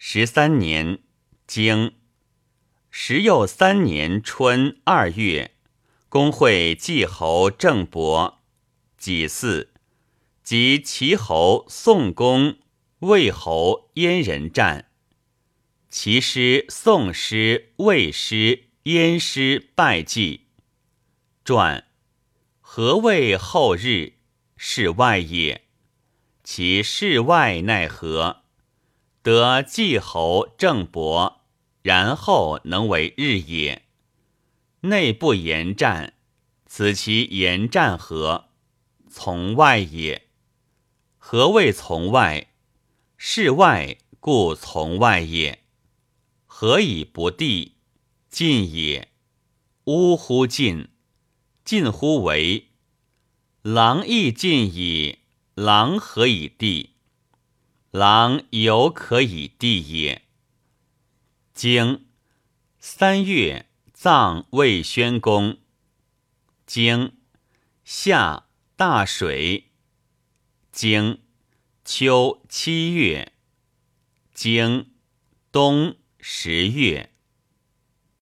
[0.00, 1.00] 十三年，
[1.44, 1.96] 经
[2.88, 5.56] 时又三年春二月，
[6.08, 8.38] 公会季侯郑伯，
[8.96, 9.70] 己巳，
[10.44, 12.58] 及齐侯宋公、
[13.00, 14.88] 魏侯燕人战，
[15.90, 20.46] 齐师、宋师、魏师、燕师败绩。
[21.44, 21.88] 传
[22.60, 24.12] 何谓后日？
[24.56, 25.64] 是外也。
[26.44, 28.44] 其世外奈何？
[29.28, 31.42] 得季侯郑伯，
[31.82, 33.82] 然后能为日也。
[34.80, 36.14] 内不言战，
[36.64, 38.46] 此其言战何？
[39.10, 40.28] 从外也。
[41.18, 42.46] 何谓从外？
[43.18, 45.62] 事外，故从外也。
[46.46, 47.74] 何以不地？
[48.30, 49.08] 近也。
[49.84, 50.88] 呜呼近！
[51.66, 52.68] 近乎为？
[53.60, 55.18] 狼亦近矣。
[55.54, 56.94] 狼何以地？
[57.90, 60.22] 狼犹可以地也。
[61.54, 62.06] 经
[62.78, 65.58] 三月，葬魏宣公。
[66.66, 67.16] 经
[67.84, 68.46] 夏
[68.76, 69.70] 大水。
[70.70, 71.22] 经
[71.84, 73.32] 秋七月。
[74.34, 74.92] 经
[75.50, 77.10] 冬十月。